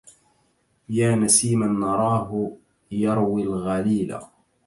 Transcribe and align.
يا 0.89 1.15
نسيما 1.15 1.67
نراه 1.67 2.51
يروي 2.91 3.43
الغليلا 3.43 4.29